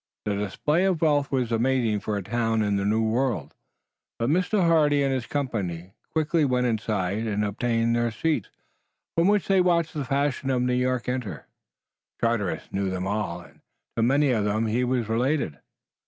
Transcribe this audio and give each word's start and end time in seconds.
The 0.25 0.33
display 0.33 0.83
of 0.85 0.99
wealth 1.03 1.31
was 1.31 1.51
amazing 1.51 1.99
for 1.99 2.17
a 2.17 2.23
town 2.23 2.63
in 2.63 2.75
the 2.75 2.85
New 2.85 3.03
World, 3.03 3.53
but 4.17 4.31
Mr. 4.31 4.59
Hardy 4.65 5.03
and 5.03 5.13
his 5.13 5.27
company 5.27 5.93
quickly 6.11 6.43
went 6.43 6.65
inside 6.65 7.27
and 7.27 7.45
obtained 7.45 7.95
their 7.95 8.09
seats, 8.09 8.49
from 9.15 9.27
which 9.27 9.47
they 9.47 9.61
watched 9.61 9.93
the 9.93 10.03
fashion 10.03 10.49
of 10.49 10.63
New 10.63 10.73
York 10.73 11.07
enter. 11.07 11.45
Charteris 12.19 12.63
knew 12.71 12.89
them 12.89 13.05
all, 13.05 13.41
and 13.41 13.61
to 13.95 14.01
many 14.01 14.31
of 14.31 14.43
them 14.45 14.65
he 14.65 14.83
was 14.83 15.07
related. 15.07 15.59